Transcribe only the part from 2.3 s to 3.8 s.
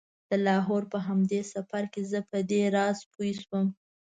دې راز پوی شوم.